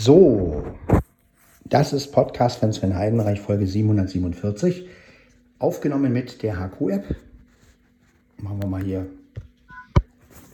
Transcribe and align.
So, 0.00 0.62
das 1.64 1.92
ist 1.92 2.12
Podcast 2.12 2.60
von 2.60 2.72
Sven 2.72 2.94
Heidenreich, 2.94 3.40
Folge 3.40 3.66
747. 3.66 4.88
Aufgenommen 5.58 6.12
mit 6.12 6.40
der 6.44 6.54
HQ-App. 6.54 7.16
Machen 8.40 8.62
wir 8.62 8.68
mal 8.68 8.80
hier, 8.80 9.06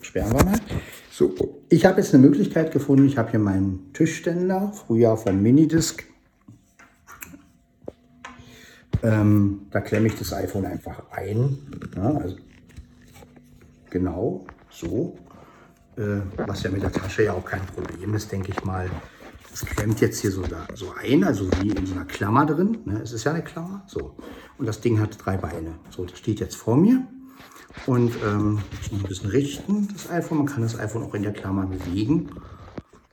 sperren 0.01 0.33
wir 0.33 0.45
mal. 0.47 0.59
So, 1.11 1.35
ich 1.69 1.85
habe 1.85 2.01
jetzt 2.01 2.15
eine 2.15 2.27
Möglichkeit 2.27 2.73
gefunden. 2.73 3.07
Ich 3.07 3.19
habe 3.19 3.33
hier 3.33 3.39
meinen 3.39 3.93
Tischständer, 3.93 4.73
früher 4.73 5.15
vom 5.19 5.43
Minidisc. 5.43 6.05
Ähm, 9.03 9.67
da 9.71 9.83
klemme 9.83 10.07
ich 10.07 10.19
das 10.19 10.33
iPhone 10.33 10.65
einfach 10.65 11.03
ein. 11.11 11.59
Ja, 11.95 12.15
also 12.15 12.37
genau 13.91 14.47
so. 14.71 15.19
Äh, 15.99 16.23
was 16.39 16.63
ja 16.63 16.71
mit 16.71 16.83
der 16.83 16.91
Tasche 16.91 17.25
ja 17.25 17.35
auch 17.35 17.45
kein 17.45 17.61
Problem 17.67 18.15
ist, 18.15 18.33
denke 18.33 18.53
ich 18.53 18.65
mal. 18.65 18.89
Es 19.55 19.65
klemmt 19.65 20.01
jetzt 20.01 20.21
hier 20.21 20.33
so, 20.33 20.43
da, 20.43 20.67
so 20.75 20.93
ein, 21.01 21.23
also 21.23 21.49
wie 21.61 21.71
in 21.71 21.87
so 21.87 21.95
einer 21.95 22.07
Klammer 22.07 22.45
drin. 22.45 22.79
Ne? 22.87 23.01
Es 23.01 23.13
ist 23.13 23.23
ja 23.23 23.33
eine 23.33 23.45
Klammer. 23.45 23.85
So. 23.87 24.17
Und 24.59 24.67
das 24.67 24.81
Ding 24.81 24.99
hat 24.99 25.17
drei 25.25 25.37
Beine. 25.37 25.79
So, 25.91 26.05
das 26.05 26.19
steht 26.19 26.41
jetzt 26.41 26.57
vor 26.57 26.77
mir. 26.77 27.07
Und 27.87 28.13
ähm, 28.25 28.59
ich 28.83 28.91
muss 28.91 29.03
ein 29.03 29.09
bisschen 29.09 29.31
richten, 29.31 29.89
das 29.93 30.11
iPhone. 30.11 30.39
Man 30.39 30.47
kann 30.49 30.63
das 30.63 30.77
iPhone 30.77 31.05
auch 31.05 31.15
in 31.15 31.23
der 31.23 31.33
Klammer 31.33 31.67
bewegen. 31.67 32.31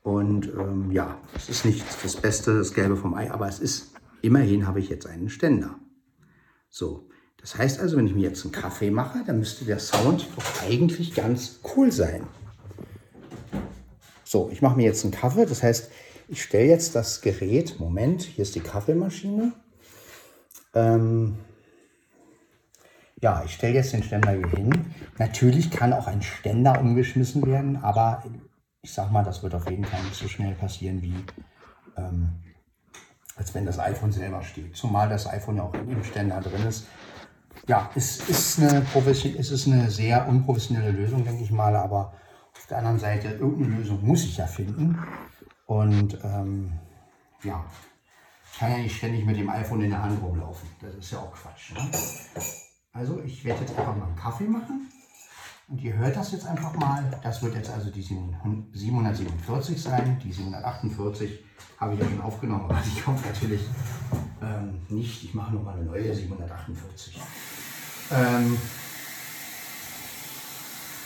Und 0.02 0.48
ähm, 0.48 0.92
ja, 0.92 1.20
es 1.36 1.48
ist 1.48 1.64
nicht 1.64 1.86
das 2.04 2.16
Beste, 2.16 2.58
das 2.58 2.74
Gelbe 2.74 2.98
vom 2.98 3.14
Ei, 3.14 3.32
aber 3.32 3.48
es 3.48 3.60
ist, 3.60 3.94
immerhin 4.24 4.66
habe 4.66 4.80
ich 4.80 4.90
jetzt 4.90 5.06
einen 5.06 5.30
Ständer. 5.30 5.76
So, 6.72 7.08
das 7.40 7.56
heißt 7.56 7.80
also, 7.80 7.98
wenn 7.98 8.08
ich 8.08 8.16
mir 8.16 8.28
jetzt 8.28 8.44
einen 8.44 8.52
Kaffee 8.52 8.90
mache, 8.90 9.24
dann 9.28 9.38
müsste 9.38 9.64
der 9.64 9.78
Sound 9.78 10.28
doch 10.36 10.64
eigentlich 10.64 11.14
ganz 11.14 11.60
cool 11.76 11.92
sein. 11.92 12.24
So, 14.24 14.50
ich 14.52 14.64
mache 14.64 14.78
mir 14.78 14.86
jetzt 14.86 15.04
einen 15.04 15.14
Kaffee, 15.14 15.46
das 15.46 15.62
heißt, 15.62 15.92
ich 16.32 16.44
stelle 16.44 16.70
jetzt 16.70 16.96
das 16.96 17.20
Gerät, 17.20 17.78
Moment, 17.80 18.22
hier 18.22 18.44
ist 18.44 18.56
die 18.56 18.62
Kaffeemaschine. 18.62 19.52
Ähm, 20.74 21.38
ja, 23.22 23.44
ich 23.46 23.54
stelle 23.54 23.74
jetzt 23.74 23.92
den 23.92 24.02
Ständer 24.02 24.32
hier 24.32 24.48
hin. 24.48 24.94
Natürlich 25.18 25.70
kann 25.70 25.92
auch 25.92 26.08
ein 26.08 26.22
Ständer 26.22 26.80
umgeschmissen 26.80 27.46
werden, 27.46 27.76
aber 27.76 28.24
ich 28.82 28.94
sag 28.94 29.12
mal, 29.12 29.26
das 29.26 29.44
wird 29.44 29.54
auf 29.54 29.70
jeden 29.70 29.84
Fall 29.84 30.02
nicht 30.04 30.16
so 30.16 30.30
schnell 30.30 30.56
passieren, 30.56 31.02
wie 31.02 31.14
ähm, 31.98 32.30
als 33.36 33.54
wenn 33.54 33.66
das 33.66 33.78
iPhone 33.78 34.14
selber 34.14 34.42
steht. 34.42 34.78
Zumal 34.78 35.10
das 35.10 35.28
iPhone 35.28 35.58
ja 35.58 35.64
auch 35.64 35.74
im 35.74 36.04
Ständer 36.04 36.40
drin 36.40 36.66
ist. 36.66 36.88
Ja, 37.68 37.92
es 37.94 38.30
ist 38.30 38.60
eine, 38.60 38.86
es 39.38 39.52
ist 39.52 39.68
eine 39.68 39.92
sehr 39.92 40.28
unprofessionelle 40.30 40.92
Lösung, 40.92 41.26
denke 41.26 41.44
ich 41.44 41.52
mal, 41.52 41.76
aber 41.76 42.14
auf 42.56 42.68
der 42.68 42.78
anderen 42.78 43.00
Seite, 43.00 43.28
irgendeine 43.28 43.76
Lösung 43.76 44.06
muss 44.06 44.24
ich 44.24 44.38
ja 44.38 44.48
finden. 44.48 44.98
Und 45.72 46.20
ähm, 46.26 46.74
ja, 47.44 47.64
ich 48.52 48.60
kann 48.60 48.72
ja 48.72 48.78
nicht 48.80 48.98
ständig 48.98 49.26
mit 49.26 49.38
dem 49.38 49.50
iPhone 49.50 49.80
in 49.80 49.92
der 49.92 50.04
Hand 50.04 50.22
rumlaufen. 50.22 50.68
Das 50.82 50.94
ist 50.96 51.12
ja 51.12 51.20
auch 51.20 51.32
Quatsch. 51.32 51.72
Ne? 51.72 51.80
Also 52.92 53.22
ich 53.24 53.46
werde 53.46 53.62
jetzt 53.62 53.80
einfach 53.80 53.96
mal 53.96 54.08
einen 54.08 54.18
Kaffee 54.18 54.50
machen. 54.50 54.92
Und 55.70 55.82
ihr 55.82 55.94
hört 55.94 56.18
das 56.18 56.34
jetzt 56.34 56.46
einfach 56.46 56.76
mal. 56.76 57.18
Das 57.24 57.42
wird 57.42 57.56
jetzt 57.56 57.70
also 57.70 57.90
die 57.90 58.02
747 58.02 59.82
sein. 59.82 60.20
Die 60.22 60.34
748 60.34 61.40
habe 61.78 61.94
ich 61.94 62.02
ja 62.02 62.06
schon 62.06 62.22
aufgenommen, 62.22 62.66
aber 62.66 62.82
die 62.86 63.00
kommt 63.00 63.26
natürlich 63.26 63.62
ähm, 64.42 64.82
nicht. 64.90 65.24
Ich 65.24 65.34
mache 65.34 65.54
nochmal 65.54 65.76
eine 65.76 65.86
neue 65.86 66.14
748. 66.14 67.22
Ähm, 68.12 68.58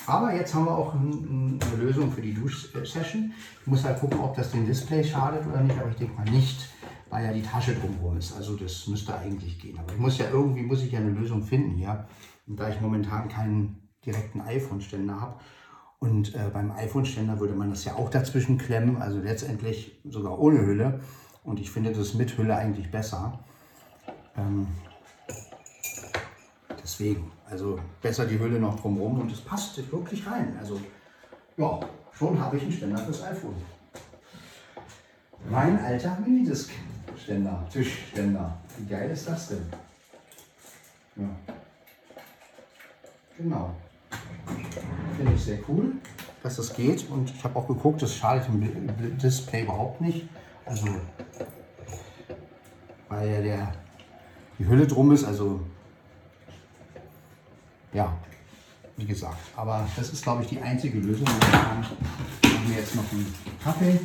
aber 0.07 0.33
jetzt 0.33 0.53
haben 0.53 0.65
wir 0.65 0.77
auch 0.77 0.93
ein, 0.93 1.59
eine 1.61 1.83
Lösung 1.83 2.11
für 2.11 2.21
die 2.21 2.33
Duschsession. 2.33 3.33
Ich 3.61 3.67
muss 3.67 3.83
halt 3.83 3.99
gucken, 3.99 4.19
ob 4.19 4.35
das 4.35 4.51
dem 4.51 4.65
Display 4.65 5.03
schadet 5.03 5.45
oder 5.47 5.61
nicht, 5.61 5.77
aber 5.79 5.89
ich 5.89 5.95
denke 5.95 6.15
mal 6.15 6.29
nicht, 6.29 6.69
weil 7.09 7.25
ja 7.25 7.33
die 7.33 7.41
Tasche 7.41 7.75
drumherum 7.75 8.17
ist. 8.17 8.35
Also 8.35 8.55
das 8.55 8.87
müsste 8.87 9.17
eigentlich 9.17 9.59
gehen. 9.59 9.77
Aber 9.79 9.93
ich 9.93 9.99
muss 9.99 10.17
ja 10.17 10.25
irgendwie 10.31 10.63
muss 10.63 10.83
ich 10.83 10.91
ja 10.91 10.99
eine 10.99 11.11
Lösung 11.11 11.43
finden 11.43 11.71
hier. 11.71 12.07
Und 12.47 12.59
da 12.59 12.69
ich 12.69 12.79
momentan 12.79 13.27
keinen 13.27 13.89
direkten 14.05 14.41
iPhone-Ständer 14.41 15.19
habe, 15.19 15.35
und 15.99 16.35
äh, 16.35 16.49
beim 16.53 16.71
iPhone-Ständer 16.71 17.39
würde 17.39 17.55
man 17.55 17.69
das 17.71 17.85
ja 17.85 17.95
auch 17.95 18.09
dazwischen 18.09 18.57
klemmen, 18.57 19.01
also 19.01 19.19
letztendlich 19.19 19.99
sogar 20.03 20.37
ohne 20.37 20.63
Hülle. 20.65 20.99
Und 21.43 21.59
ich 21.59 21.71
finde 21.71 21.93
das 21.93 22.13
mit 22.13 22.37
Hülle 22.37 22.55
eigentlich 22.55 22.91
besser. 22.91 23.39
Ähm, 24.37 24.67
deswegen. 26.85 27.31
Also 27.49 27.79
besser 28.01 28.25
die 28.25 28.39
Hülle 28.39 28.59
noch 28.59 28.79
drumherum 28.79 29.21
und 29.21 29.31
es 29.31 29.41
passt 29.41 29.77
wirklich 29.91 30.25
rein. 30.27 30.55
Also 30.59 30.79
ja, 31.57 31.79
schon 32.13 32.39
habe 32.39 32.57
ich 32.57 32.63
einen 32.63 32.71
Ständer 32.71 32.97
fürs 32.99 33.23
iPhone. 33.23 33.55
Mein 35.49 35.79
alter 35.79 36.17
Minidisc-Ständer, 36.23 37.67
Tischständer. 37.71 38.57
Wie 38.77 38.85
geil 38.85 39.09
ist 39.09 39.27
das 39.27 39.49
denn? 39.49 39.65
Ja. 41.15 41.29
Genau. 43.37 43.75
Finde 45.17 45.33
ich 45.33 45.43
sehr 45.43 45.59
cool, 45.67 45.93
dass 46.41 46.55
das 46.57 46.73
geht. 46.73 47.09
Und 47.09 47.31
ich 47.31 47.43
habe 47.43 47.57
auch 47.57 47.67
geguckt, 47.67 48.01
das 48.01 48.15
schadet 48.15 48.47
dem 48.47 49.17
Display 49.17 49.63
überhaupt 49.63 50.01
nicht. 50.01 50.27
Also, 50.65 50.87
weil 53.07 53.31
ja 53.31 53.41
der, 53.41 53.73
die 54.57 54.67
Hülle 54.67 54.87
drum 54.87 55.11
ist, 55.11 55.23
also 55.25 55.61
ja, 57.95 58.13
wie 58.97 59.05
gesagt. 59.05 59.39
Aber 59.55 59.87
das 59.95 60.09
ist, 60.09 60.23
glaube 60.23 60.43
ich, 60.43 60.49
die 60.49 60.61
einzige 60.61 60.99
Lösung. 60.99 61.27
Haben 61.27 61.85
wir 62.67 62.75
jetzt 62.77 62.95
noch 62.95 63.09
einen 63.11 63.33
Kaffee. 63.63 63.99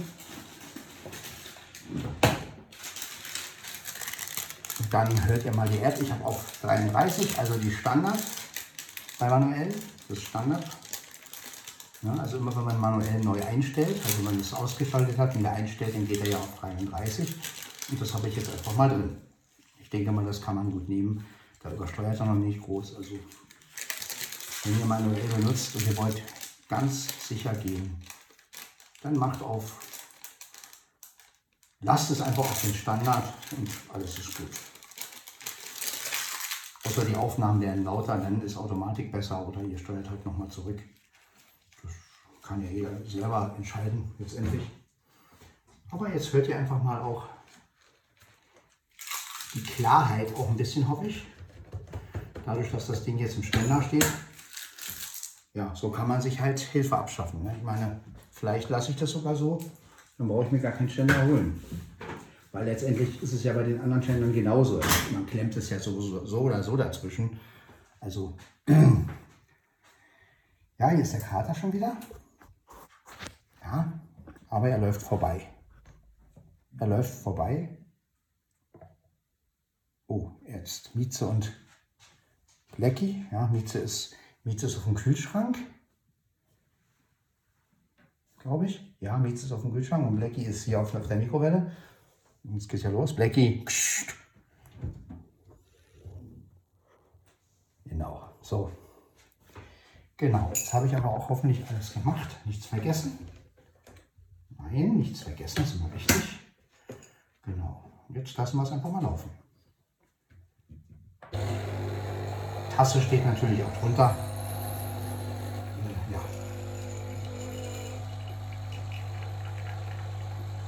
Dann 4.91 5.29
hört 5.29 5.45
ihr 5.45 5.55
mal 5.55 5.69
die 5.69 5.79
App. 5.81 6.01
Ich 6.01 6.11
habe 6.11 6.25
auf 6.25 6.61
33, 6.63 7.39
also 7.39 7.55
die 7.55 7.71
Standard 7.71 8.19
bei 9.19 9.29
manuell. 9.29 9.75
Das 10.09 10.23
Standard. 10.23 10.65
Ja, 12.03 12.15
also 12.15 12.39
immer 12.39 12.55
wenn 12.57 12.65
man 12.65 12.81
manuell 12.81 13.21
neu 13.21 13.43
einstellt, 13.43 14.01
also 14.03 14.19
wenn 14.19 14.25
man 14.25 14.39
das 14.39 14.55
ausgeschaltet 14.55 15.19
hat 15.19 15.37
und 15.37 15.43
der 15.43 15.53
einstellt, 15.53 15.95
dann 15.95 16.07
geht 16.07 16.21
er 16.21 16.31
ja 16.31 16.39
auf 16.39 16.59
33. 16.61 17.35
Und 17.91 18.01
das 18.01 18.15
habe 18.15 18.29
ich 18.29 18.37
jetzt 18.37 18.51
einfach 18.51 18.75
mal 18.75 18.89
drin. 18.89 19.19
Ich 19.81 19.91
denke 19.91 20.11
mal, 20.11 20.25
das 20.25 20.41
kann 20.41 20.55
man 20.55 20.71
gut 20.71 20.89
nehmen. 20.89 21.27
Da 21.63 21.71
übersteuert 21.71 22.19
er 22.19 22.27
noch 22.27 22.35
nicht 22.35 22.63
groß. 22.63 22.97
Also 22.97 23.17
wenn 24.65 24.79
ihr 24.79 24.87
manuell 24.87 25.29
benutzt 25.29 25.75
und 25.75 25.87
ihr 25.87 25.97
wollt 25.97 26.23
ganz 26.69 27.09
sicher 27.27 27.55
gehen, 27.55 28.01
dann 29.03 29.17
macht 29.17 29.43
auf, 29.43 29.81
lasst 31.81 32.11
es 32.11 32.21
einfach 32.21 32.45
auf 32.45 32.61
den 32.61 32.75
Standard 32.75 33.33
und 33.57 33.71
alles 33.93 34.19
ist 34.19 34.37
gut. 34.37 34.51
Außer 36.85 37.05
die 37.05 37.17
Aufnahmen 37.17 37.61
werden 37.61 37.85
lauter, 37.85 38.19
dann 38.19 38.43
ist 38.43 38.57
Automatik 38.57 39.13
besser 39.13 39.47
oder 39.47 39.63
ihr 39.63 39.79
steuert 39.79 40.09
halt 40.11 40.25
nochmal 40.25 40.49
zurück. 40.49 40.81
Das 41.83 41.93
kann 42.43 42.63
ja 42.63 42.71
jeder 42.71 43.05
selber 43.07 43.55
entscheiden 43.57 44.15
letztendlich. 44.19 44.63
Aber 45.91 46.13
jetzt 46.13 46.33
hört 46.33 46.49
ihr 46.49 46.59
einfach 46.59 46.83
mal 46.83 47.01
auch 47.01 47.29
die 49.55 49.63
Klarheit 49.63 50.33
auch 50.35 50.49
ein 50.49 50.57
bisschen, 50.57 50.89
hoffe 50.89 51.09
ich. 51.09 51.27
Dadurch, 52.45 52.71
dass 52.71 52.87
das 52.87 53.05
Ding 53.05 53.19
jetzt 53.19 53.37
im 53.37 53.43
Ständer 53.43 53.83
steht, 53.83 54.07
ja, 55.55 55.75
so 55.75 55.91
kann 55.91 56.09
man 56.09 56.21
sich 56.21 56.41
halt 56.41 56.61
Hilfe 56.61 56.97
abschaffen. 56.97 57.43
Ne? 57.43 57.55
Ich 57.57 57.63
meine, 57.63 58.01
vielleicht 58.31 58.69
lasse 58.69 58.93
ich 58.93 58.97
das 58.97 59.11
sogar 59.11 59.35
so, 59.35 59.59
dann 60.19 60.29
brauche 60.29 60.47
ich 60.47 60.53
mir 60.53 60.61
gar 60.61 60.73
keinen 60.73 60.89
Ständer 60.89 61.27
holen. 61.27 61.61
Weil 62.53 62.67
letztendlich 62.67 63.23
ist 63.23 63.33
es 63.33 63.45
ja 63.45 63.53
bei 63.53 63.63
den 63.63 63.81
anderen 63.81 64.03
Ständern 64.03 64.33
genauso. 64.33 64.81
Man 65.13 65.27
klemmt 65.27 65.57
es 65.57 65.71
ja 65.71 65.79
so, 65.79 66.01
so 66.01 66.41
oder 66.41 66.63
so 66.63 66.77
dazwischen. 66.77 67.39
Also, 68.01 68.37
ja, 68.69 69.07
hier 70.79 71.01
ist 71.01 71.13
der 71.13 71.21
Kater 71.21 71.55
schon 71.55 71.73
wieder. 71.73 71.97
Ja, 73.63 73.93
aber 74.49 74.69
er 74.69 74.79
läuft 74.79 75.03
vorbei. 75.03 75.47
Er 76.79 76.87
läuft 76.87 77.23
vorbei. 77.23 77.77
Oh, 80.07 80.31
jetzt 80.45 80.95
Mieze 80.97 81.27
und 81.27 81.53
Blackie. 82.77 83.25
Ja, 83.31 83.47
Mieze 83.47 83.79
ist 83.79 84.17
Mieze 84.45 84.67
ist 84.67 84.79
auf 84.79 84.85
dem 84.85 84.95
Kühlschrank. 84.95 85.59
Glaube 88.39 88.67
ich. 88.67 88.97
Ja, 89.01 89.19
Mieze 89.19 89.47
ist 89.47 89.53
auf 89.53 89.63
dem 89.63 89.73
Kühlschrank 89.73 90.07
und 90.07 90.17
Blackie 90.17 90.45
ist 90.45 90.65
hier 90.65 90.81
auf 90.81 90.93
der 90.93 91.17
Mikrowelle. 91.17 91.73
Jetzt 92.45 92.69
geht's 92.69 92.83
ja 92.83 92.91
los. 92.91 93.15
Blackie. 93.15 93.65
Genau. 97.85 98.31
So. 98.41 98.73
Genau. 100.17 100.49
Jetzt 100.49 100.73
habe 100.73 100.87
ich 100.87 100.97
aber 100.97 101.11
auch 101.11 101.29
hoffentlich 101.29 101.67
alles 101.69 101.93
gemacht. 101.93 102.37
Nichts 102.47 102.67
vergessen. 102.67 103.19
Nein, 104.57 104.99
nichts 104.99 105.23
vergessen. 105.23 105.63
Ist 105.63 105.77
immer 105.77 105.93
wichtig. 105.93 106.41
Genau. 107.43 108.05
Jetzt 108.09 108.37
lassen 108.37 108.57
wir 108.57 108.63
es 108.63 108.73
einfach 108.73 108.91
mal 108.91 109.03
laufen. 109.03 109.31
Tasse 112.75 113.01
steht 113.03 113.25
natürlich 113.27 113.63
auch 113.63 113.77
drunter. 113.79 114.30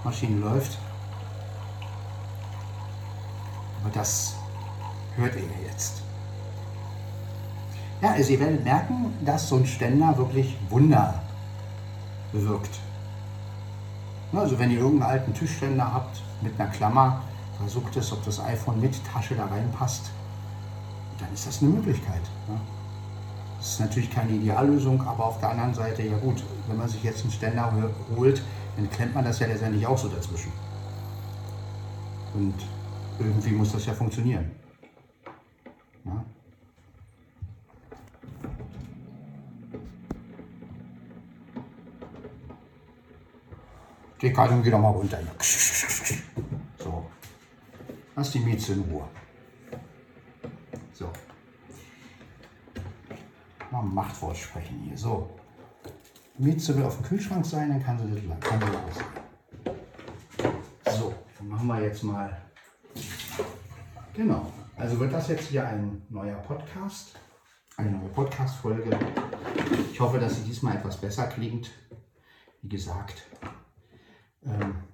Maschine 0.04 0.38
läuft. 0.38 0.78
Aber 3.82 3.92
das 3.92 4.34
hört 5.16 5.34
ihr 5.36 5.42
jetzt. 5.66 6.02
Ja, 8.00 8.10
also 8.10 8.32
ihr 8.32 8.40
werdet 8.40 8.64
merken, 8.64 9.14
dass 9.24 9.48
so 9.48 9.56
ein 9.56 9.66
Ständer 9.66 10.16
wirklich 10.16 10.56
Wunder 10.70 11.22
bewirkt. 12.32 12.80
Also 14.32 14.58
wenn 14.58 14.70
ihr 14.70 14.78
irgendeinen 14.78 15.10
alten 15.10 15.34
Tischständer 15.34 15.92
habt 15.92 16.22
mit 16.40 16.58
einer 16.58 16.70
Klammer, 16.70 17.22
versucht 17.58 17.96
es, 17.96 18.12
ob 18.12 18.24
das 18.24 18.40
iPhone 18.40 18.80
mit 18.80 18.94
Tasche 19.04 19.34
da 19.34 19.46
reinpasst. 19.46 20.10
Dann 21.18 21.32
ist 21.32 21.46
das 21.46 21.62
eine 21.62 21.70
Möglichkeit. 21.70 22.22
Das 23.62 23.74
ist 23.74 23.80
natürlich 23.80 24.10
keine 24.10 24.32
Ideallösung, 24.32 25.00
aber 25.06 25.24
auf 25.24 25.38
der 25.38 25.50
anderen 25.50 25.72
Seite, 25.72 26.02
ja 26.02 26.18
gut, 26.18 26.42
wenn 26.66 26.76
man 26.76 26.88
sich 26.88 27.00
jetzt 27.04 27.22
einen 27.22 27.30
Ständer 27.30 27.72
holt, 28.16 28.42
dann 28.76 28.90
klemmt 28.90 29.14
man 29.14 29.24
das 29.24 29.38
ja 29.38 29.46
letztendlich 29.46 29.86
auch 29.86 29.96
so 29.96 30.08
dazwischen. 30.08 30.50
Und 32.34 32.54
irgendwie 33.20 33.52
muss 33.52 33.70
das 33.70 33.86
ja 33.86 33.92
funktionieren. 33.92 34.50
Ja? 36.04 36.24
Die 44.20 44.32
Karte 44.32 44.60
geht 44.60 44.72
doch 44.72 44.80
mal 44.80 44.88
runter. 44.88 45.20
So. 46.78 47.06
Lass 48.16 48.32
die 48.32 48.40
Mieze 48.40 48.72
in 48.72 48.80
Ruhe. 48.90 49.04
So. 50.92 51.08
Mal 53.82 54.04
Machtwort 54.04 54.36
sprechen 54.36 54.78
hier. 54.84 54.96
So. 54.96 55.28
Mieze 56.38 56.76
will 56.76 56.84
auf 56.84 56.96
dem 56.96 57.04
Kühlschrank 57.04 57.44
sein, 57.44 57.68
dann 57.68 57.82
kann 57.82 57.98
sie 57.98 58.14
das. 58.14 58.40
Kann 58.40 58.60
sie 58.60 58.66
so, 60.90 61.14
dann 61.38 61.48
machen 61.48 61.66
wir 61.66 61.82
jetzt 61.82 62.02
mal. 62.04 62.40
Genau. 64.14 64.52
Also 64.76 64.98
wird 64.98 65.12
das 65.12 65.28
jetzt 65.28 65.48
hier 65.48 65.66
ein 65.66 66.02
neuer 66.08 66.36
Podcast, 66.36 67.18
eine 67.76 67.90
neue 67.90 68.08
Podcast-Folge. 68.08 68.98
Ich 69.90 70.00
hoffe, 70.00 70.18
dass 70.18 70.36
sie 70.36 70.44
diesmal 70.44 70.76
etwas 70.76 71.00
besser 71.00 71.26
klingt. 71.26 71.70
Wie 72.62 72.68
gesagt, 72.68 73.26
ähm, 74.44 74.84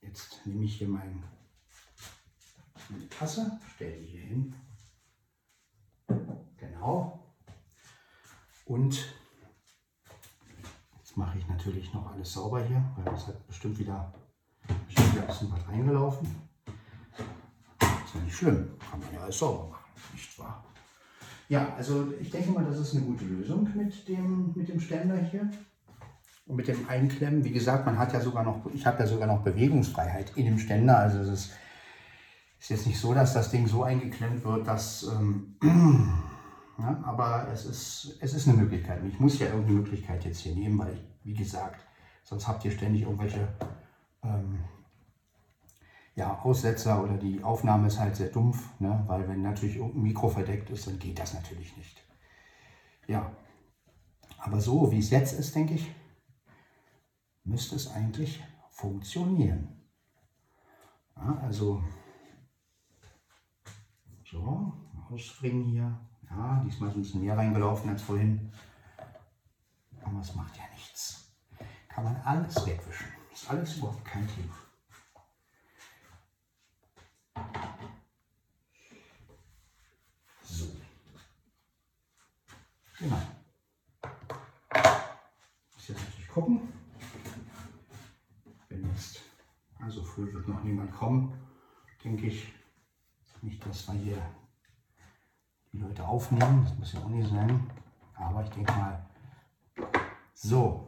jetzt 0.00 0.40
nehme 0.46 0.64
ich 0.64 0.78
hier 0.78 0.88
mein, 0.88 1.24
meine 2.88 3.08
Tasse, 3.08 3.58
stelle 3.74 3.98
die 3.98 4.06
hier 4.06 4.22
hin. 4.22 4.54
Genau. 6.56 7.15
Und 8.76 9.06
jetzt 10.98 11.16
mache 11.16 11.38
ich 11.38 11.48
natürlich 11.48 11.94
noch 11.94 12.12
alles 12.12 12.34
sauber 12.34 12.62
hier, 12.62 12.84
weil 12.94 13.06
das 13.06 13.26
hat 13.26 13.46
bestimmt 13.46 13.78
wieder, 13.78 14.12
bestimmt 14.86 15.18
ein 15.18 15.26
bisschen 15.26 15.50
was 15.50 15.66
reingelaufen. 15.66 16.28
Ist 17.80 18.14
ja 18.14 18.20
nicht 18.20 18.36
schlimm, 18.36 18.68
kann 18.90 19.00
man 19.00 19.14
ja 19.14 19.22
alles 19.22 19.38
sauber 19.38 19.70
machen, 19.70 19.90
nicht 20.12 20.38
wahr? 20.38 20.62
Ja, 21.48 21.74
also 21.74 22.12
ich 22.20 22.30
denke 22.30 22.50
mal, 22.50 22.66
das 22.66 22.78
ist 22.78 22.94
eine 22.94 23.06
gute 23.06 23.24
Lösung 23.24 23.66
mit 23.74 24.06
dem, 24.08 24.52
mit 24.54 24.68
dem 24.68 24.78
Ständer 24.78 25.16
hier. 25.16 25.50
Und 26.44 26.56
mit 26.56 26.68
dem 26.68 26.86
Einklemmen, 26.86 27.42
wie 27.44 27.52
gesagt, 27.52 27.86
man 27.86 27.98
hat 27.98 28.12
ja 28.12 28.20
sogar 28.20 28.44
noch, 28.44 28.66
ich 28.74 28.84
habe 28.84 28.98
ja 28.98 29.06
sogar 29.06 29.26
noch 29.26 29.42
Bewegungsfreiheit 29.42 30.36
in 30.36 30.44
dem 30.44 30.58
Ständer. 30.58 30.98
Also 30.98 31.20
es 31.20 31.28
ist, 31.28 31.50
ist 32.60 32.68
jetzt 32.68 32.86
nicht 32.86 33.00
so, 33.00 33.14
dass 33.14 33.32
das 33.32 33.50
Ding 33.50 33.66
so 33.66 33.84
eingeklemmt 33.84 34.44
wird, 34.44 34.66
dass, 34.66 35.04
ähm, 35.04 35.56
ja, 36.78 37.02
aber 37.04 37.48
es 37.52 37.64
ist, 37.64 38.18
es 38.20 38.34
ist 38.34 38.48
eine 38.48 38.58
Möglichkeit. 38.58 39.02
ich 39.04 39.18
muss 39.18 39.38
ja 39.38 39.46
irgendeine 39.46 39.78
Möglichkeit 39.78 40.24
jetzt 40.24 40.40
hier 40.40 40.54
nehmen, 40.54 40.78
weil, 40.78 40.98
wie 41.22 41.34
gesagt, 41.34 41.80
sonst 42.22 42.46
habt 42.46 42.64
ihr 42.64 42.70
ständig 42.70 43.02
irgendwelche 43.02 43.48
ähm, 44.22 44.64
ja, 46.14 46.38
Aussetzer 46.40 47.02
oder 47.02 47.16
die 47.16 47.42
Aufnahme 47.42 47.86
ist 47.86 47.98
halt 47.98 48.16
sehr 48.16 48.28
dumpf, 48.28 48.68
ne? 48.80 49.04
weil 49.06 49.28
wenn 49.28 49.42
natürlich 49.42 49.76
irgendein 49.76 50.02
Mikro 50.02 50.28
verdeckt 50.28 50.70
ist, 50.70 50.86
dann 50.86 50.98
geht 50.98 51.18
das 51.18 51.34
natürlich 51.34 51.76
nicht. 51.76 52.02
Ja, 53.06 53.30
aber 54.38 54.60
so 54.60 54.90
wie 54.90 54.98
es 54.98 55.10
jetzt 55.10 55.38
ist, 55.38 55.54
denke 55.54 55.74
ich, 55.74 55.94
müsste 57.44 57.76
es 57.76 57.92
eigentlich 57.92 58.42
funktionieren. 58.70 59.88
Ja, 61.16 61.38
also 61.42 61.82
so, 64.24 64.72
ausspringen 65.10 65.64
hier. 65.64 65.98
Ja, 66.30 66.62
diesmal 66.64 66.90
ist 66.90 66.96
ein 66.96 67.02
bisschen 67.02 67.24
mehr 67.24 67.36
reingelaufen 67.36 67.90
als 67.90 68.02
vorhin. 68.02 68.52
Aber 70.02 70.20
es 70.20 70.34
macht 70.34 70.56
ja 70.56 70.62
nichts. 70.74 71.32
Kann 71.88 72.04
man 72.04 72.16
alles 72.22 72.66
wegwischen. 72.66 73.08
Ist 73.32 73.50
alles 73.50 73.76
überhaupt 73.76 74.04
kein 74.04 74.26
Thema. 74.28 74.54
So. 80.42 80.66
Genau. 82.98 83.20
Muss 85.74 85.88
jetzt 85.88 86.04
natürlich 86.04 86.28
gucken. 86.28 86.72
Also 89.86 90.02
früh 90.02 90.32
wird 90.32 90.48
noch 90.48 90.64
niemand 90.64 90.92
kommen, 90.92 91.32
denke 92.02 92.26
ich. 92.26 92.52
Nicht, 93.40 93.64
dass 93.64 93.86
wir 93.86 93.94
hier 93.94 94.30
Leute 95.78 96.06
aufnehmen, 96.06 96.64
das 96.64 96.78
muss 96.78 96.92
ja 96.92 97.00
auch 97.00 97.08
nicht 97.08 97.28
sein. 97.28 97.66
Aber 98.14 98.42
ich 98.42 98.50
denke 98.50 98.72
mal, 98.72 99.06
so, 100.32 100.86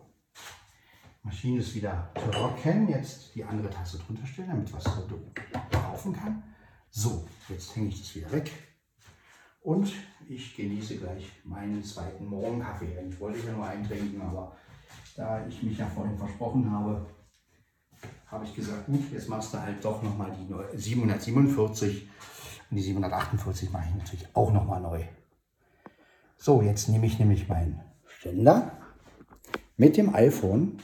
Maschine 1.23 1.61
ist 1.61 1.75
wieder 1.75 2.11
trocken. 2.15 2.89
Jetzt 2.89 3.35
die 3.35 3.45
andere 3.45 3.71
Tasse 3.71 3.99
drunter 3.99 4.27
stellen, 4.27 4.49
damit 4.49 4.73
was 4.73 4.85
laufen 5.73 6.13
kann. 6.13 6.43
So, 6.91 7.27
jetzt 7.49 7.77
hänge 7.77 7.89
ich 7.89 8.01
das 8.01 8.15
wieder 8.15 8.33
weg. 8.33 8.51
Und 9.61 9.93
ich 10.27 10.57
genieße 10.57 10.97
gleich 10.97 11.31
meinen 11.45 11.83
zweiten 11.85 12.27
Morgenkaffee. 12.27 12.97
Ich 13.09 13.21
wollte 13.21 13.47
ja 13.47 13.53
nur 13.53 13.67
eintrinken, 13.67 14.23
aber 14.23 14.57
da 15.17 15.47
ich 15.47 15.63
mich 15.63 15.77
ja 15.77 15.87
vorhin 15.87 16.17
versprochen 16.17 16.71
habe, 16.71 17.07
habe 18.27 18.45
ich 18.45 18.55
gesagt, 18.55 18.87
gut, 18.87 19.11
jetzt 19.13 19.29
machst 19.29 19.53
du 19.53 19.61
halt 19.61 19.85
doch 19.85 20.03
nochmal 20.03 20.33
die 20.33 20.79
747 20.79 22.09
und 22.71 22.77
die 22.77 22.83
748 22.83 23.71
mache 23.71 23.89
ich 23.89 23.95
natürlich 23.95 24.29
auch 24.35 24.53
nochmal 24.53 24.81
neu. 24.81 25.05
So, 26.37 26.63
jetzt 26.63 26.89
nehme 26.89 27.07
ich 27.07 27.19
nämlich 27.19 27.49
meinen 27.49 27.81
Ständer 28.07 28.79
mit 29.77 29.97
dem 29.97 30.15
iPhone 30.15 30.79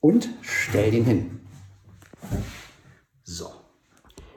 und 0.00 0.28
stelle 0.42 0.90
den 0.90 1.04
hin. 1.04 1.40
So, 3.22 3.52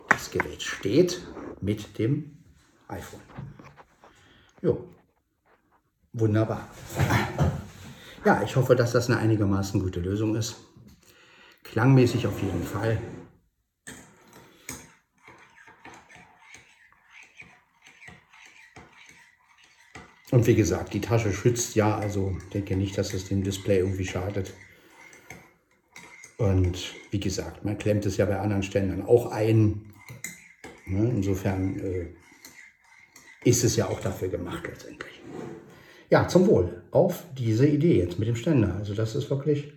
das 0.09 0.31
Gerät 0.31 0.61
steht 0.61 1.21
mit 1.61 1.97
dem 1.97 2.37
iPhone. 2.87 3.21
Jo, 4.61 4.89
wunderbar. 6.13 6.67
Ja, 8.25 8.43
ich 8.43 8.55
hoffe, 8.55 8.75
dass 8.75 8.91
das 8.91 9.09
eine 9.09 9.17
einigermaßen 9.19 9.81
gute 9.81 9.99
Lösung 9.99 10.35
ist. 10.35 10.57
Klangmäßig 11.63 12.27
auf 12.27 12.41
jeden 12.41 12.63
Fall. 12.63 12.99
Und 20.31 20.47
wie 20.47 20.55
gesagt, 20.55 20.93
die 20.93 21.01
Tasche 21.01 21.33
schützt 21.33 21.75
ja, 21.75 21.97
also 21.97 22.35
denke 22.53 22.75
nicht, 22.77 22.97
dass 22.97 23.13
es 23.13 23.27
dem 23.27 23.43
Display 23.43 23.79
irgendwie 23.79 24.05
schadet. 24.05 24.53
Und 26.37 26.95
wie 27.11 27.19
gesagt, 27.19 27.65
man 27.65 27.77
klemmt 27.77 28.05
es 28.05 28.17
ja 28.17 28.25
bei 28.25 28.39
anderen 28.39 28.63
Ständern 28.63 29.03
auch 29.03 29.31
ein. 29.31 29.93
Ne, 30.85 31.09
insofern 31.09 31.79
äh, 31.79 32.07
ist 33.43 33.63
es 33.63 33.75
ja 33.75 33.87
auch 33.87 33.99
dafür 33.99 34.29
gemacht 34.29 34.63
letztendlich. 34.67 35.21
Ja, 36.09 36.27
zum 36.27 36.47
Wohl 36.47 36.83
auf 36.91 37.25
diese 37.37 37.67
Idee 37.67 37.99
jetzt 37.99 38.17
mit 38.17 38.27
dem 38.27 38.35
Ständer. 38.35 38.75
Also 38.75 38.93
das 38.93 39.15
ist 39.15 39.29
wirklich 39.29 39.73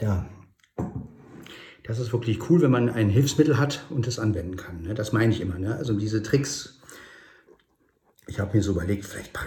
ja, 0.00 0.28
das 1.84 1.98
ist 1.98 2.12
wirklich 2.12 2.50
cool, 2.50 2.62
wenn 2.62 2.70
man 2.70 2.88
ein 2.88 3.10
Hilfsmittel 3.10 3.58
hat 3.58 3.84
und 3.90 4.06
es 4.06 4.18
anwenden 4.18 4.56
kann. 4.56 4.82
Ne? 4.82 4.94
Das 4.94 5.12
meine 5.12 5.32
ich 5.32 5.40
immer. 5.40 5.58
Ne? 5.58 5.76
Also 5.76 5.92
diese 5.92 6.22
Tricks, 6.22 6.80
ich 8.26 8.40
habe 8.40 8.56
mir 8.56 8.62
so 8.62 8.72
überlegt, 8.72 9.04
vielleicht, 9.04 9.38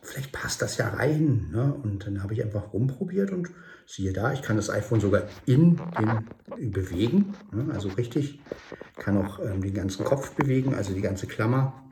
vielleicht 0.00 0.32
passt 0.32 0.62
das 0.62 0.78
ja 0.78 0.88
rein. 0.88 1.50
Ne? 1.52 1.74
Und 1.82 2.06
dann 2.06 2.22
habe 2.22 2.32
ich 2.32 2.42
einfach 2.42 2.72
rumprobiert 2.72 3.30
und 3.30 3.50
siehe 3.86 4.14
da, 4.14 4.32
ich 4.32 4.40
kann 4.40 4.56
das 4.56 4.70
iPhone 4.70 5.00
sogar 5.00 5.24
in 5.44 5.76
den 5.76 6.72
bewegen. 6.72 7.34
Also 7.72 7.90
richtig, 7.90 8.40
kann 8.96 9.18
auch 9.18 9.38
ähm, 9.38 9.60
den 9.60 9.74
ganzen 9.74 10.02
Kopf 10.02 10.32
bewegen, 10.32 10.74
also 10.74 10.94
die 10.94 11.02
ganze 11.02 11.26
Klammer. 11.26 11.84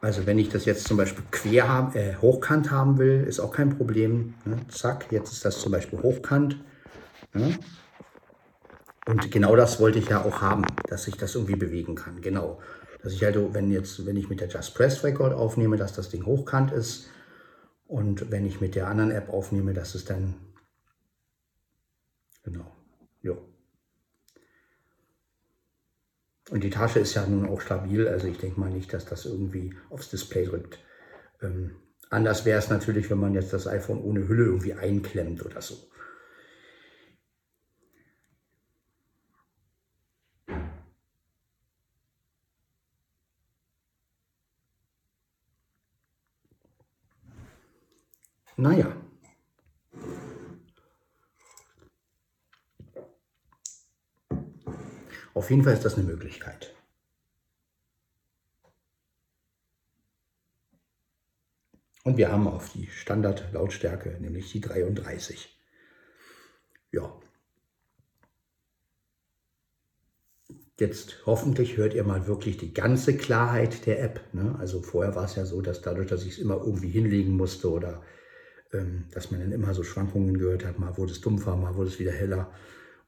Also 0.00 0.26
wenn 0.26 0.40
ich 0.40 0.48
das 0.48 0.64
jetzt 0.64 0.88
zum 0.88 0.96
Beispiel 0.96 1.24
quer 1.30 1.68
haben, 1.68 1.96
äh, 1.96 2.16
hochkant 2.16 2.72
haben 2.72 2.98
will, 2.98 3.22
ist 3.22 3.38
auch 3.38 3.52
kein 3.52 3.76
Problem. 3.76 4.34
Zack, 4.68 5.06
jetzt 5.12 5.32
ist 5.32 5.44
das 5.44 5.60
zum 5.60 5.70
Beispiel 5.70 6.02
hochkant. 6.02 6.56
Und 9.06 9.30
genau 9.30 9.56
das 9.56 9.80
wollte 9.80 9.98
ich 9.98 10.08
ja 10.08 10.24
auch 10.24 10.40
haben, 10.40 10.64
dass 10.88 11.08
ich 11.08 11.16
das 11.16 11.34
irgendwie 11.34 11.56
bewegen 11.56 11.94
kann. 11.96 12.20
Genau. 12.20 12.60
Dass 13.02 13.12
ich 13.12 13.24
halt, 13.24 13.36
wenn 13.54 13.70
jetzt, 13.70 14.06
wenn 14.06 14.16
ich 14.16 14.28
mit 14.28 14.40
der 14.40 14.48
Just 14.48 14.74
Press 14.74 15.02
Record 15.04 15.32
aufnehme, 15.34 15.76
dass 15.76 15.92
das 15.92 16.08
Ding 16.10 16.24
hochkant 16.26 16.72
ist 16.72 17.08
Und 17.86 18.30
wenn 18.32 18.46
ich 18.46 18.60
mit 18.60 18.74
der 18.74 18.88
anderen 18.88 19.12
App 19.12 19.28
aufnehme, 19.30 19.74
dass 19.74 19.94
es 19.94 20.04
dann, 20.04 20.34
genau, 22.42 22.70
ja. 23.22 23.34
Und 26.50 26.62
die 26.64 26.70
Tasche 26.70 27.00
ist 27.00 27.14
ja 27.14 27.26
nun 27.26 27.48
auch 27.48 27.60
stabil, 27.60 28.06
also 28.08 28.26
ich 28.28 28.38
denke 28.38 28.60
mal 28.60 28.70
nicht, 28.70 28.92
dass 28.92 29.04
das 29.04 29.24
irgendwie 29.24 29.74
aufs 29.90 30.10
Display 30.10 30.44
drückt. 30.46 30.78
Ähm, 31.40 31.76
anders 32.10 32.44
wäre 32.44 32.58
es 32.58 32.68
natürlich, 32.70 33.10
wenn 33.10 33.18
man 33.20 33.34
jetzt 33.34 33.52
das 33.52 33.66
iPhone 33.66 34.02
ohne 34.02 34.28
Hülle 34.28 34.44
irgendwie 34.44 34.74
einklemmt 34.74 35.44
oder 35.44 35.60
so. 35.62 35.76
Naja. 48.56 48.96
Auf 55.34 55.50
jeden 55.50 55.64
Fall 55.64 55.72
ist 55.72 55.84
das 55.84 55.94
eine 55.94 56.04
Möglichkeit. 56.04 56.74
Und 62.04 62.16
wir 62.16 62.30
haben 62.30 62.48
auf 62.48 62.72
die 62.72 62.88
Standardlautstärke, 62.88 64.18
nämlich 64.20 64.50
die 64.52 64.60
33. 64.60 65.56
Ja. 66.90 67.20
Jetzt 70.78 71.24
hoffentlich 71.26 71.76
hört 71.76 71.94
ihr 71.94 72.02
mal 72.02 72.26
wirklich 72.26 72.56
die 72.56 72.74
ganze 72.74 73.16
Klarheit 73.16 73.86
der 73.86 74.02
App. 74.02 74.20
Ne? 74.34 74.56
Also 74.58 74.82
vorher 74.82 75.14
war 75.14 75.24
es 75.24 75.36
ja 75.36 75.46
so, 75.46 75.62
dass 75.62 75.80
dadurch, 75.80 76.08
dass 76.08 76.24
ich 76.24 76.32
es 76.32 76.38
immer 76.38 76.56
irgendwie 76.56 76.90
hinlegen 76.90 77.36
musste 77.36 77.70
oder 77.70 78.02
dass 79.10 79.30
man 79.30 79.40
dann 79.40 79.52
immer 79.52 79.74
so 79.74 79.82
Schwankungen 79.84 80.38
gehört 80.38 80.64
hat, 80.64 80.78
mal 80.78 80.96
wurde 80.96 81.12
es 81.12 81.20
dumpfer, 81.20 81.56
mal 81.56 81.76
wurde 81.76 81.90
es 81.90 81.98
wieder 81.98 82.12
heller. 82.12 82.50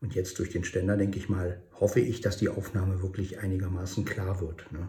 Und 0.01 0.15
jetzt 0.15 0.39
durch 0.39 0.51
den 0.51 0.65
Ständer, 0.65 0.97
denke 0.99 1.19
ich 1.19 1.31
mal, 1.31 1.63
hoffe 1.81 2.01
ich, 2.01 2.21
dass 2.21 2.37
die 2.37 2.51
Aufnahme 2.51 3.03
wirklich 3.03 3.39
einigermaßen 3.39 4.05
klar 4.05 4.41
wird. 4.43 4.71
Ne? 4.71 4.89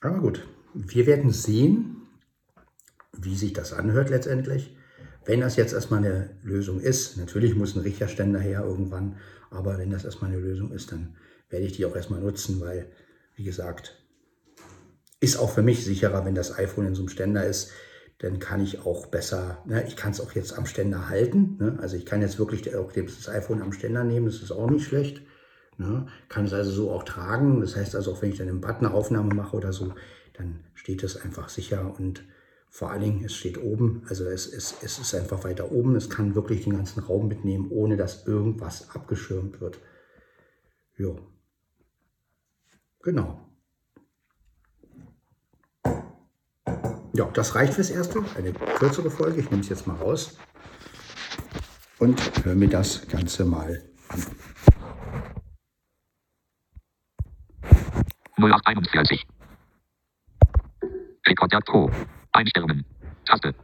Aber 0.00 0.20
gut, 0.20 0.46
wir 0.72 1.06
werden 1.06 1.30
sehen, 1.30 1.96
wie 3.12 3.36
sich 3.36 3.52
das 3.52 3.72
anhört 3.72 4.10
letztendlich. 4.10 4.74
Wenn 5.26 5.40
das 5.40 5.56
jetzt 5.56 5.72
erstmal 5.72 6.00
eine 6.00 6.30
Lösung 6.42 6.80
ist, 6.80 7.16
natürlich 7.16 7.54
muss 7.54 7.74
ein 7.74 7.82
Richtterständer 7.82 8.38
her 8.38 8.62
irgendwann, 8.64 9.16
aber 9.50 9.78
wenn 9.78 9.90
das 9.90 10.04
erstmal 10.04 10.30
eine 10.30 10.40
Lösung 10.40 10.70
ist, 10.72 10.92
dann 10.92 11.16
werde 11.48 11.66
ich 11.66 11.72
die 11.72 11.86
auch 11.86 11.96
erstmal 11.96 12.20
nutzen, 12.20 12.60
weil, 12.60 12.90
wie 13.36 13.44
gesagt, 13.44 14.02
ist 15.20 15.36
auch 15.36 15.50
für 15.50 15.62
mich 15.62 15.84
sicherer, 15.84 16.24
wenn 16.24 16.34
das 16.34 16.58
iPhone 16.58 16.86
in 16.86 16.94
so 16.94 17.02
einem 17.02 17.08
Ständer 17.08 17.46
ist, 17.46 17.70
dann 18.18 18.38
kann 18.38 18.62
ich 18.62 18.80
auch 18.80 19.06
besser, 19.06 19.62
ne, 19.66 19.86
ich 19.86 19.96
kann 19.96 20.12
es 20.12 20.20
auch 20.20 20.32
jetzt 20.32 20.56
am 20.56 20.66
Ständer 20.66 21.08
halten. 21.08 21.56
Ne, 21.58 21.78
also 21.80 21.96
ich 21.96 22.06
kann 22.06 22.22
jetzt 22.22 22.38
wirklich 22.38 22.74
auch 22.74 22.92
das 22.92 23.28
iPhone 23.28 23.62
am 23.62 23.72
Ständer 23.72 24.04
nehmen, 24.04 24.26
das 24.26 24.42
ist 24.42 24.52
auch 24.52 24.70
nicht 24.70 24.86
schlecht. 24.86 25.22
Ne, 25.76 26.06
kann 26.28 26.44
es 26.44 26.52
also 26.52 26.70
so 26.70 26.90
auch 26.90 27.02
tragen. 27.02 27.60
Das 27.60 27.76
heißt 27.76 27.96
also, 27.96 28.12
auch 28.12 28.22
wenn 28.22 28.30
ich 28.30 28.38
dann 28.38 28.48
einen 28.48 28.60
Button 28.60 28.86
Aufnahme 28.86 29.34
mache 29.34 29.56
oder 29.56 29.72
so, 29.72 29.94
dann 30.34 30.60
steht 30.74 31.02
es 31.02 31.20
einfach 31.20 31.48
sicher 31.48 31.94
und 31.98 32.24
vor 32.74 32.90
allen 32.90 33.02
Dingen, 33.02 33.24
es 33.24 33.36
steht 33.36 33.56
oben, 33.62 34.02
also 34.08 34.24
es, 34.24 34.52
es, 34.52 34.74
es 34.82 34.98
ist 34.98 35.14
einfach 35.14 35.44
weiter 35.44 35.70
oben. 35.70 35.94
Es 35.94 36.10
kann 36.10 36.34
wirklich 36.34 36.64
den 36.64 36.76
ganzen 36.76 37.04
Raum 37.04 37.28
mitnehmen, 37.28 37.70
ohne 37.70 37.96
dass 37.96 38.26
irgendwas 38.26 38.90
abgeschirmt 38.90 39.60
wird. 39.60 39.78
Jo. 40.96 41.16
Genau. 43.00 43.48
Ja, 47.12 47.30
das 47.32 47.54
reicht 47.54 47.74
fürs 47.74 47.90
Erste. 47.90 48.24
Eine 48.36 48.52
kürzere 48.52 49.08
Folge. 49.08 49.38
Ich 49.40 49.50
nehme 49.52 49.62
es 49.62 49.68
jetzt 49.68 49.86
mal 49.86 49.94
raus 49.94 50.36
und 52.00 52.44
höre 52.44 52.56
mir 52.56 52.68
das 52.68 53.06
Ganze 53.06 53.44
mal 53.44 53.84
an. 54.08 54.20
0841. 58.36 59.24
Rekorder 61.24 61.60
Pro. 61.60 61.88
Einstellungen. 62.34 62.84
Taste. 63.24 63.54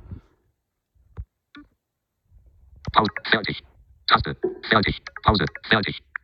Pause. 2.92 3.10
Fertig. 3.30 3.62
Taste. 4.06 4.36
Fertig. 4.68 5.02
Pause. 5.22 5.44
Fertig. 5.68 6.02